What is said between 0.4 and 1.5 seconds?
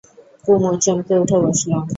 কুমু চমকে উঠে